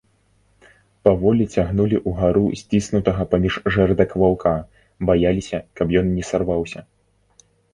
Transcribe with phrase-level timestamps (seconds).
[1.07, 4.55] Паволі цягнулі ўгару сціснутага паміж жэрдак ваўка,
[5.11, 6.79] баяліся, каб ён не сарваўся.